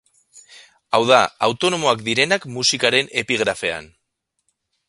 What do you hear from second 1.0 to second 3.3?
da, autonomoak direnak musikaren